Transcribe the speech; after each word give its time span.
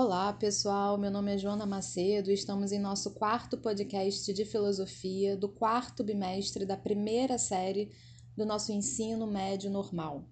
Olá, 0.00 0.32
pessoal. 0.32 0.96
Meu 0.96 1.10
nome 1.10 1.34
é 1.34 1.38
Joana 1.38 1.66
Macedo 1.66 2.30
e 2.30 2.34
estamos 2.34 2.70
em 2.70 2.78
nosso 2.78 3.14
quarto 3.14 3.58
podcast 3.58 4.32
de 4.32 4.44
filosofia 4.44 5.36
do 5.36 5.48
quarto 5.48 6.04
bimestre 6.04 6.64
da 6.64 6.76
primeira 6.76 7.36
série 7.36 7.90
do 8.36 8.46
nosso 8.46 8.70
ensino 8.70 9.26
médio 9.26 9.68
normal. 9.68 10.24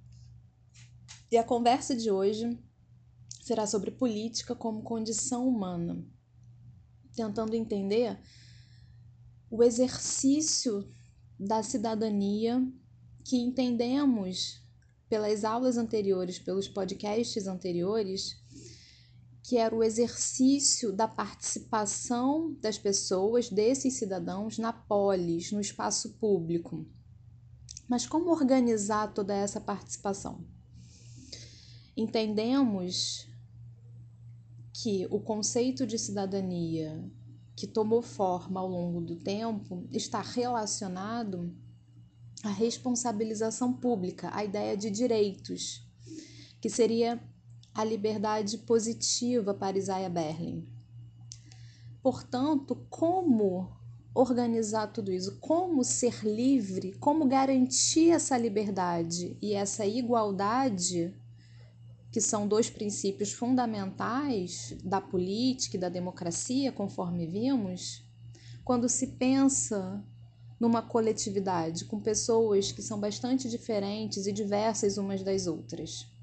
E 1.32 1.36
a 1.36 1.42
conversa 1.42 1.96
de 1.96 2.12
hoje 2.12 2.56
será 3.42 3.66
sobre 3.66 3.90
política 3.90 4.54
como 4.54 4.84
condição 4.84 5.48
humana, 5.48 6.06
tentando 7.16 7.56
entender 7.56 8.16
o 9.50 9.64
exercício 9.64 10.88
da 11.36 11.64
cidadania 11.64 12.64
que 13.24 13.36
entendemos 13.36 14.64
pelas 15.08 15.44
aulas 15.44 15.76
anteriores, 15.76 16.38
pelos 16.38 16.68
podcasts 16.68 17.48
anteriores 17.48 18.45
que 19.46 19.56
era 19.56 19.72
o 19.72 19.84
exercício 19.84 20.92
da 20.92 21.06
participação 21.06 22.52
das 22.60 22.76
pessoas, 22.76 23.48
desses 23.48 23.94
cidadãos, 23.94 24.58
na 24.58 24.72
polis, 24.72 25.52
no 25.52 25.60
espaço 25.60 26.14
público. 26.14 26.84
Mas 27.88 28.08
como 28.08 28.32
organizar 28.32 29.14
toda 29.14 29.32
essa 29.32 29.60
participação? 29.60 30.44
Entendemos 31.96 33.28
que 34.72 35.06
o 35.12 35.20
conceito 35.20 35.86
de 35.86 35.96
cidadania 35.96 37.08
que 37.54 37.68
tomou 37.68 38.02
forma 38.02 38.58
ao 38.58 38.66
longo 38.66 39.00
do 39.00 39.14
tempo 39.14 39.86
está 39.92 40.22
relacionado 40.22 41.56
à 42.42 42.50
responsabilização 42.50 43.72
pública, 43.72 44.28
à 44.34 44.44
ideia 44.44 44.76
de 44.76 44.90
direitos, 44.90 45.88
que 46.60 46.68
seria 46.68 47.22
a 47.76 47.84
liberdade 47.84 48.56
positiva 48.56 49.52
para 49.52 49.76
Isaiah 49.76 50.08
Berlin. 50.08 50.66
Portanto, 52.02 52.74
como 52.88 53.70
organizar 54.14 54.86
tudo 54.86 55.12
isso? 55.12 55.38
Como 55.40 55.84
ser 55.84 56.24
livre? 56.24 56.94
Como 56.94 57.26
garantir 57.26 58.12
essa 58.12 58.38
liberdade 58.38 59.36
e 59.42 59.52
essa 59.52 59.84
igualdade, 59.84 61.14
que 62.10 62.20
são 62.20 62.48
dois 62.48 62.70
princípios 62.70 63.34
fundamentais 63.34 64.74
da 64.82 65.02
política 65.02 65.76
e 65.76 65.80
da 65.80 65.90
democracia, 65.90 66.72
conforme 66.72 67.26
vimos, 67.26 68.02
quando 68.64 68.88
se 68.88 69.08
pensa 69.08 70.02
numa 70.58 70.80
coletividade 70.80 71.84
com 71.84 72.00
pessoas 72.00 72.72
que 72.72 72.80
são 72.80 72.98
bastante 72.98 73.50
diferentes 73.50 74.26
e 74.26 74.32
diversas 74.32 74.96
umas 74.96 75.22
das 75.22 75.46
outras. 75.46 76.15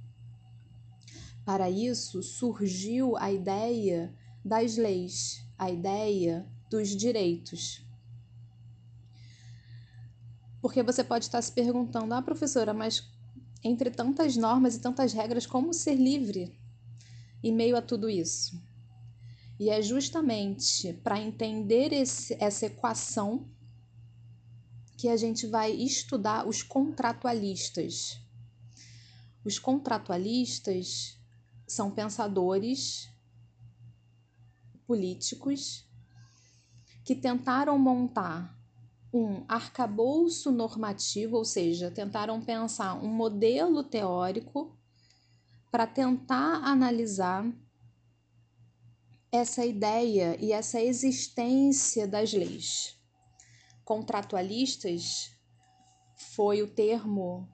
Para 1.45 1.69
isso 1.69 2.23
surgiu 2.23 3.17
a 3.17 3.31
ideia 3.31 4.13
das 4.43 4.77
leis, 4.77 5.45
a 5.57 5.69
ideia 5.69 6.47
dos 6.69 6.89
direitos. 6.89 7.85
Porque 10.61 10.81
você 10.81 11.03
pode 11.03 11.25
estar 11.25 11.41
se 11.41 11.51
perguntando, 11.51 12.13
ah, 12.13 12.21
professora, 12.21 12.73
mas 12.73 13.11
entre 13.63 13.91
tantas 13.91 14.37
normas 14.37 14.75
e 14.75 14.79
tantas 14.79 15.11
regras, 15.13 15.45
como 15.45 15.73
ser 15.73 15.95
livre 15.95 16.57
em 17.43 17.51
meio 17.51 17.75
a 17.75 17.81
tudo 17.81 18.09
isso? 18.09 18.61
E 19.59 19.69
é 19.69 19.81
justamente 19.81 20.93
para 20.93 21.19
entender 21.19 21.93
esse, 21.93 22.35
essa 22.39 22.65
equação 22.65 23.47
que 24.97 25.09
a 25.09 25.17
gente 25.17 25.45
vai 25.47 25.71
estudar 25.71 26.47
os 26.47 26.63
contratualistas. 26.63 28.19
Os 29.43 29.59
contratualistas 29.59 31.17
são 31.73 31.91
pensadores 31.91 33.09
políticos 34.85 35.85
que 37.03 37.15
tentaram 37.15 37.77
montar 37.77 38.57
um 39.13 39.43
arcabouço 39.47 40.51
normativo, 40.51 41.37
ou 41.37 41.45
seja, 41.45 41.91
tentaram 41.91 42.41
pensar 42.41 42.95
um 42.95 43.07
modelo 43.07 43.83
teórico 43.83 44.75
para 45.71 45.85
tentar 45.85 46.63
analisar 46.63 47.45
essa 49.31 49.65
ideia 49.65 50.37
e 50.39 50.51
essa 50.51 50.79
existência 50.79 52.07
das 52.07 52.33
leis. 52.33 52.95
Contratualistas 53.83 55.31
foi 56.15 56.61
o 56.61 56.67
termo 56.67 57.47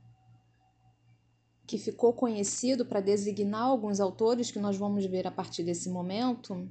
que 1.70 1.78
ficou 1.78 2.12
conhecido 2.12 2.84
para 2.84 3.00
designar 3.00 3.62
alguns 3.62 4.00
autores 4.00 4.50
que 4.50 4.58
nós 4.58 4.76
vamos 4.76 5.06
ver 5.06 5.28
a 5.28 5.32
partir 5.32 5.64
desse 5.64 5.88
momento, 5.88 6.68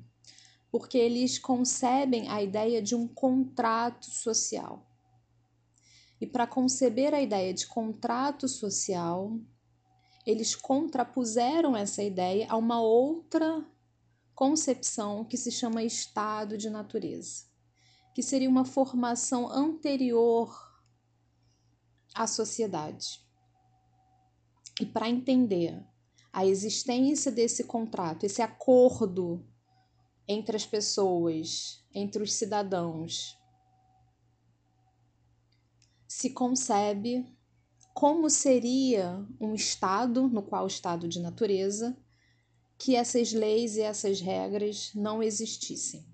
porque 0.72 0.98
eles 0.98 1.38
concebem 1.38 2.28
a 2.28 2.42
ideia 2.42 2.82
de 2.82 2.96
um 2.96 3.06
contrato 3.06 4.06
social. 4.06 4.90
E 6.20 6.26
para 6.26 6.48
conceber 6.48 7.14
a 7.14 7.22
ideia 7.22 7.54
de 7.54 7.64
contrato 7.68 8.48
social, 8.48 9.38
eles 10.26 10.56
contrapuseram 10.56 11.76
essa 11.76 12.02
ideia 12.02 12.48
a 12.50 12.56
uma 12.56 12.80
outra 12.80 13.64
concepção 14.34 15.24
que 15.24 15.36
se 15.36 15.52
chama 15.52 15.84
estado 15.84 16.58
de 16.58 16.68
natureza, 16.68 17.44
que 18.12 18.22
seria 18.22 18.50
uma 18.50 18.64
formação 18.64 19.48
anterior 19.48 20.52
à 22.12 22.26
sociedade. 22.26 23.27
E 24.80 24.86
para 24.86 25.08
entender 25.08 25.84
a 26.32 26.46
existência 26.46 27.32
desse 27.32 27.64
contrato, 27.64 28.24
esse 28.24 28.42
acordo 28.42 29.44
entre 30.26 30.56
as 30.56 30.66
pessoas, 30.66 31.84
entre 31.92 32.22
os 32.22 32.32
cidadãos, 32.32 33.36
se 36.06 36.30
concebe 36.30 37.26
como 37.94 38.30
seria 38.30 39.26
um 39.40 39.54
estado, 39.54 40.28
no 40.28 40.42
qual 40.42 40.64
o 40.64 40.68
estado 40.68 41.08
de 41.08 41.18
natureza, 41.18 41.96
que 42.78 42.94
essas 42.94 43.32
leis 43.32 43.76
e 43.76 43.80
essas 43.80 44.20
regras 44.20 44.92
não 44.94 45.20
existissem. 45.20 46.06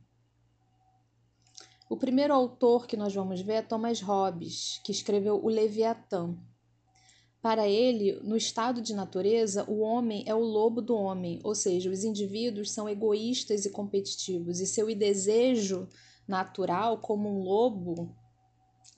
O 1.91 1.97
primeiro 1.97 2.32
autor 2.32 2.86
que 2.86 2.97
nós 2.97 3.14
vamos 3.14 3.42
ver 3.42 3.53
é 3.54 3.62
Thomas 3.62 4.00
Hobbes, 4.00 4.80
que 4.82 4.91
escreveu 4.91 5.44
O 5.44 5.48
Leviatã. 5.48 6.34
Para 7.44 7.69
ele, 7.69 8.19
no 8.22 8.38
estado 8.38 8.81
de 8.81 8.94
natureza, 8.94 9.71
o 9.71 9.81
homem 9.81 10.25
é 10.27 10.34
o 10.34 10.38
lobo 10.38 10.81
do 10.81 10.97
homem, 10.97 11.41
ou 11.44 11.55
seja, 11.55 11.91
os 11.91 12.03
indivíduos 12.03 12.71
são 12.71 12.88
egoístas 12.88 13.66
e 13.66 13.71
competitivos, 13.71 14.60
e 14.60 14.66
seu 14.66 14.87
desejo 14.97 15.87
natural, 16.27 17.03
como 17.03 17.28
um 17.28 17.43
lobo, 17.43 18.16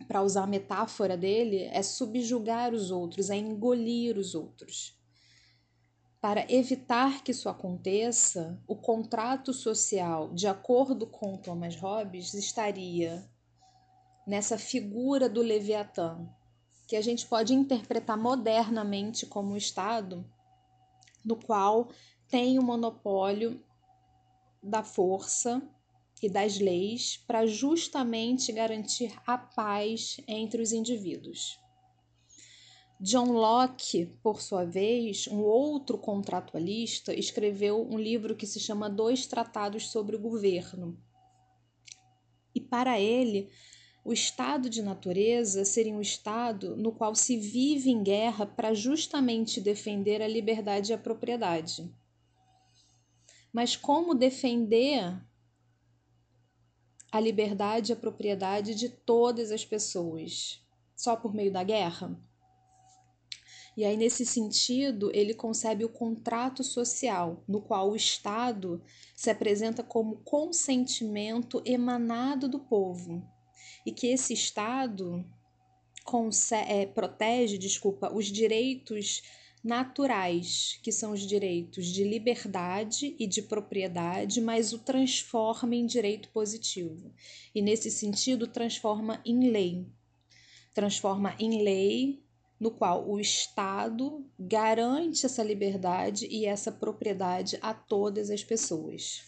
para 0.06 0.23
usar 0.23 0.45
a 0.45 0.47
metáfora 0.47 1.17
dele, 1.17 1.65
é 1.73 1.83
subjugar 1.83 2.73
os 2.73 2.93
outros, 2.93 3.31
é 3.31 3.37
engolir 3.37 4.17
os 4.17 4.37
outros. 4.37 4.97
Para 6.21 6.47
evitar 6.49 7.25
que 7.25 7.33
isso 7.33 7.49
aconteça, 7.49 8.62
o 8.65 8.77
contrato 8.77 9.53
social, 9.53 10.33
de 10.33 10.47
acordo 10.47 11.05
com 11.05 11.37
Thomas 11.37 11.75
Hobbes, 11.75 12.33
estaria 12.33 13.29
nessa 14.25 14.56
figura 14.56 15.29
do 15.29 15.43
Leviatã, 15.43 16.29
que 16.87 16.97
a 16.97 17.03
gente 17.03 17.27
pode 17.27 17.53
interpretar 17.53 18.17
modernamente 18.17 19.27
como 19.27 19.53
um 19.53 19.57
Estado 19.57 20.25
no 21.25 21.37
qual 21.37 21.89
tem 22.29 22.59
o 22.59 22.63
monopólio 22.63 23.61
da 24.63 24.83
força 24.83 25.61
e 26.23 26.29
das 26.29 26.59
leis 26.59 27.17
para 27.27 27.47
justamente 27.47 28.53
garantir 28.53 29.13
a 29.27 29.37
paz 29.37 30.21
entre 30.27 30.63
os 30.63 30.73
indivíduos. 30.73 31.59
John 32.99 33.33
Locke, 33.33 34.07
por 34.23 34.41
sua 34.41 34.65
vez, 34.65 35.29
um 35.29 35.43
outro 35.43 35.99
contratualista, 35.99 37.13
escreveu 37.13 37.87
um 37.87 37.99
livro 37.99 38.35
que 38.35 38.47
se 38.47 38.59
chama 38.59 38.89
Dois 38.89 39.27
Tratados 39.27 39.91
sobre 39.91 40.17
o 40.17 40.21
Governo. 40.21 40.99
E 42.55 42.61
para 42.61 42.99
ele, 42.99 43.50
o 44.06 44.12
estado 44.12 44.70
de 44.70 44.82
natureza 44.82 45.64
seria 45.64 45.93
um 45.93 46.00
estado 46.00 46.76
no 46.76 46.93
qual 46.93 47.12
se 47.17 47.37
vive 47.37 47.91
em 47.91 48.05
guerra 48.05 48.47
para 48.47 48.73
justamente 48.73 49.61
defender 49.61 50.23
a 50.23 50.29
liberdade 50.29 50.93
e 50.93 50.94
a 50.94 50.99
propriedade. 50.99 51.93
Mas 53.53 53.75
como 53.75 54.14
defender 54.14 55.20
a 57.11 57.19
liberdade 57.19 57.91
e 57.91 57.94
a 57.94 57.97
propriedade 57.97 58.76
de 58.76 58.88
todas 58.91 59.50
as 59.50 59.64
pessoas? 59.64 60.64
Só 60.94 61.17
por 61.17 61.35
meio 61.35 61.50
da 61.50 61.64
guerra? 61.64 62.17
E 63.76 63.85
aí, 63.85 63.97
nesse 63.97 64.25
sentido, 64.25 65.11
ele 65.12 65.35
concebe 65.35 65.85
o 65.85 65.88
contrato 65.88 66.62
social, 66.62 67.43
no 67.49 67.61
qual 67.61 67.91
o 67.91 67.97
Estado 67.97 68.81
se 69.17 69.31
apresenta 69.31 69.82
como 69.82 70.19
consentimento 70.19 71.61
emanado 71.64 72.49
do 72.49 72.61
povo 72.61 73.35
e 73.87 73.93
que 73.93 74.09
esse 74.09 74.35
Estado 74.35 75.25
é, 76.69 76.87
protege, 76.87 77.56
desculpa, 77.56 78.12
os 78.12 78.27
direitos 78.27 79.23
naturais, 79.62 80.79
que 80.83 80.93
são 80.93 81.12
os 81.12 81.21
direitos 81.21 81.87
de 81.87 82.05
liberdade 82.05 83.17
e 83.19 83.27
de 83.27 83.43
propriedade, 83.43 84.41
mas 84.41 84.73
o 84.73 84.79
transforma 84.79 85.75
em 85.75 85.87
direito 85.87 86.29
positivo. 86.31 87.12
E 87.55 87.62
nesse 87.62 87.91
sentido, 87.91 88.47
transforma 88.47 89.21
em 89.25 89.50
lei. 89.50 89.87
Transforma 90.75 91.35
em 91.39 91.62
lei 91.62 92.23
no 92.59 92.71
qual 92.71 93.09
o 93.09 93.21
Estado 93.21 94.25
garante 94.39 95.27
essa 95.27 95.43
liberdade 95.43 96.27
e 96.27 96.47
essa 96.47 96.73
propriedade 96.73 97.59
a 97.61 97.75
todas 97.75 98.31
as 98.31 98.43
pessoas. 98.43 99.23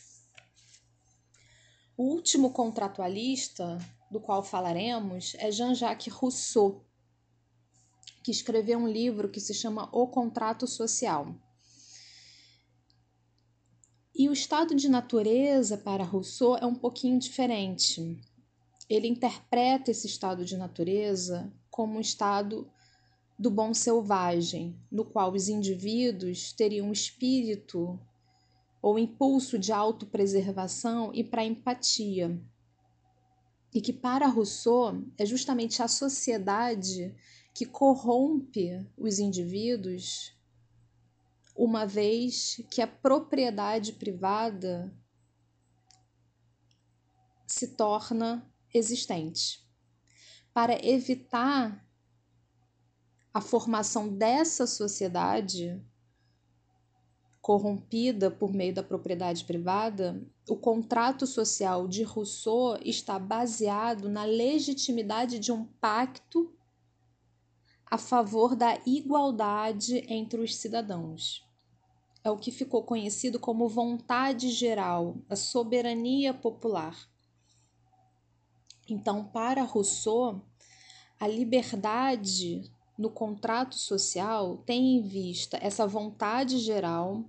O 1.96 2.04
último 2.04 2.52
contratualista 2.52 3.76
do 4.10 4.20
qual 4.20 4.42
falaremos 4.42 5.34
é 5.38 5.50
Jean-Jacques 5.50 6.12
Rousseau, 6.12 6.84
que 8.22 8.30
escreveu 8.30 8.78
um 8.78 8.88
livro 8.88 9.28
que 9.28 9.40
se 9.40 9.54
chama 9.54 9.88
O 9.92 10.06
Contrato 10.06 10.66
Social. 10.66 11.34
E 14.14 14.28
o 14.28 14.32
estado 14.32 14.74
de 14.74 14.88
natureza 14.88 15.78
para 15.78 16.02
Rousseau 16.02 16.56
é 16.56 16.66
um 16.66 16.74
pouquinho 16.74 17.18
diferente. 17.18 18.20
Ele 18.88 19.06
interpreta 19.06 19.90
esse 19.90 20.06
estado 20.06 20.44
de 20.44 20.56
natureza 20.56 21.52
como 21.70 21.98
um 21.98 22.00
estado 22.00 22.68
do 23.38 23.50
bom 23.50 23.72
selvagem, 23.72 24.76
no 24.90 25.04
qual 25.04 25.32
os 25.32 25.48
indivíduos 25.48 26.52
teriam 26.52 26.88
um 26.88 26.92
espírito 26.92 28.00
ou 28.82 28.98
impulso 28.98 29.58
de 29.58 29.72
autopreservação 29.72 31.12
e 31.14 31.22
para 31.22 31.44
empatia. 31.44 32.40
E 33.72 33.80
que 33.80 33.92
para 33.92 34.26
Rousseau 34.26 35.04
é 35.16 35.26
justamente 35.26 35.82
a 35.82 35.88
sociedade 35.88 37.14
que 37.54 37.66
corrompe 37.66 38.86
os 38.96 39.18
indivíduos, 39.18 40.32
uma 41.54 41.84
vez 41.84 42.62
que 42.70 42.80
a 42.80 42.86
propriedade 42.86 43.92
privada 43.94 44.94
se 47.46 47.68
torna 47.74 48.48
existente. 48.72 49.66
Para 50.54 50.84
evitar 50.86 51.84
a 53.34 53.40
formação 53.40 54.08
dessa 54.08 54.66
sociedade 54.66 55.82
corrompida 57.48 58.30
por 58.30 58.52
meio 58.52 58.74
da 58.74 58.82
propriedade 58.82 59.42
privada, 59.42 60.22
o 60.46 60.54
contrato 60.54 61.26
social 61.26 61.88
de 61.88 62.02
Rousseau 62.02 62.78
está 62.84 63.18
baseado 63.18 64.06
na 64.06 64.24
legitimidade 64.24 65.38
de 65.38 65.50
um 65.50 65.64
pacto 65.64 66.52
a 67.86 67.96
favor 67.96 68.54
da 68.54 68.78
igualdade 68.84 70.04
entre 70.12 70.42
os 70.42 70.56
cidadãos. 70.56 71.42
É 72.22 72.30
o 72.30 72.36
que 72.36 72.50
ficou 72.50 72.82
conhecido 72.82 73.40
como 73.40 73.66
vontade 73.66 74.50
geral, 74.50 75.16
a 75.26 75.34
soberania 75.34 76.34
popular. 76.34 77.08
Então, 78.86 79.24
para 79.24 79.62
Rousseau, 79.62 80.42
a 81.18 81.26
liberdade 81.26 82.70
no 82.98 83.08
contrato 83.08 83.74
social 83.74 84.58
tem 84.66 84.98
em 84.98 85.00
vista 85.00 85.56
essa 85.62 85.86
vontade 85.86 86.58
geral, 86.58 87.24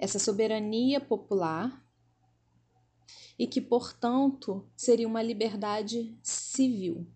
essa 0.00 0.18
soberania 0.18 0.98
popular, 0.98 1.86
e 3.38 3.46
que, 3.46 3.60
portanto, 3.60 4.66
seria 4.74 5.06
uma 5.06 5.22
liberdade 5.22 6.18
civil. 6.22 7.06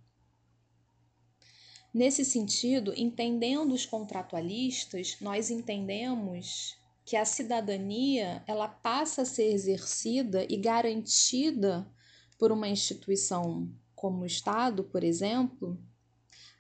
Nesse 1.93 2.25
sentido, 2.25 2.93
entendendo 2.97 3.73
os 3.73 3.87
contratualistas, 3.87 5.17
nós 5.21 5.51
entendemos 5.51 6.77
que 7.07 7.17
a 7.17 7.25
cidadania 7.25 8.43
ela 8.47 8.69
passa 8.69 9.23
a 9.23 9.27
ser 9.27 9.53
exercida 9.53 10.47
e 10.49 10.57
garantida 10.57 11.91
por 12.39 12.53
uma 12.53 12.69
instituição 12.69 13.71
como 13.95 14.23
o 14.23 14.27
Estado, 14.27 14.85
por 14.85 15.05
exemplo, 15.05 15.79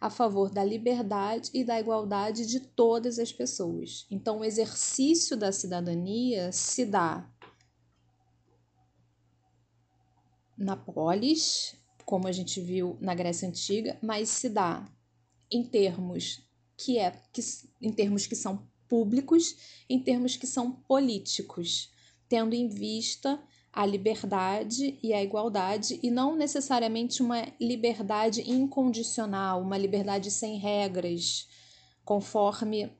a 0.04 0.10
favor 0.10 0.50
da 0.50 0.62
liberdade 0.62 1.50
e 1.54 1.64
da 1.64 1.80
igualdade 1.80 2.44
de 2.44 2.60
todas 2.60 3.18
as 3.18 3.32
pessoas. 3.32 4.06
Então, 4.10 4.40
o 4.40 4.44
exercício 4.44 5.34
da 5.34 5.50
cidadania 5.50 6.52
se 6.52 6.84
dá 6.84 7.26
na 10.58 10.76
polis, 10.76 11.74
como 12.04 12.28
a 12.28 12.32
gente 12.32 12.60
viu 12.60 12.98
na 13.00 13.14
Grécia 13.14 13.48
Antiga, 13.48 13.98
mas 14.02 14.28
se 14.28 14.50
dá 14.50 14.86
em 15.50 15.64
termos 15.64 16.46
que 16.76 16.98
é 16.98 17.10
que, 17.32 17.40
em 17.80 17.90
termos 17.90 18.26
que 18.26 18.36
são 18.36 18.68
públicos, 18.86 19.56
em 19.88 19.98
termos 19.98 20.36
que 20.36 20.46
são 20.46 20.70
políticos, 20.70 21.90
tendo 22.28 22.54
em 22.54 22.68
vista 22.68 23.42
a 23.74 23.84
liberdade 23.84 24.98
e 25.02 25.12
a 25.12 25.22
igualdade 25.22 25.98
e 26.00 26.10
não 26.10 26.36
necessariamente 26.36 27.20
uma 27.20 27.44
liberdade 27.60 28.48
incondicional, 28.48 29.60
uma 29.60 29.76
liberdade 29.76 30.30
sem 30.30 30.58
regras, 30.58 31.48
conforme 32.04 32.96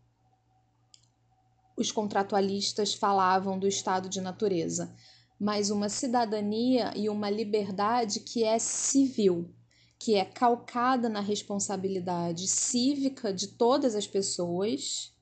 os 1.76 1.92
contratualistas 1.92 2.92
falavam 2.92 3.56
do 3.56 3.68
estado 3.68 4.08
de 4.08 4.20
natureza, 4.20 4.94
mas 5.38 5.70
uma 5.70 5.88
cidadania 5.88 6.92
e 6.96 7.08
uma 7.08 7.30
liberdade 7.30 8.20
que 8.20 8.42
é 8.42 8.58
civil, 8.58 9.54
que 9.96 10.16
é 10.16 10.24
calcada 10.24 11.08
na 11.08 11.20
responsabilidade 11.20 12.48
cívica 12.48 13.32
de 13.32 13.48
todas 13.48 13.94
as 13.94 14.08
pessoas 14.08 15.12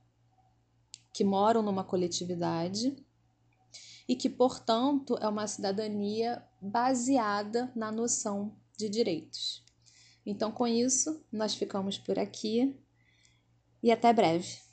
que 1.13 1.25
moram 1.25 1.63
numa 1.63 1.85
coletividade 1.85 2.97
e 4.09 4.17
que, 4.17 4.29
portanto, 4.29 5.17
é 5.21 5.29
uma 5.29 5.47
cidadania 5.47 6.45
baseada 6.61 7.71
na 7.75 7.91
noção 7.91 8.57
de 8.77 8.89
direitos. 8.89 9.65
Então, 10.25 10.53
com 10.53 10.67
isso, 10.67 11.25
nós 11.33 11.55
ficamos 11.55 11.99
por 11.99 12.19
aqui 12.19 12.77
e 13.83 13.91
até 13.91 14.13
breve. 14.13 14.72